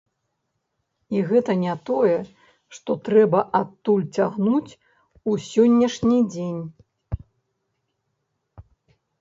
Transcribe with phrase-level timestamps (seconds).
[1.17, 2.15] І гэта не тое,
[2.77, 4.77] што трэба адтуль цягнуць
[5.33, 6.61] у сённяшні дзень.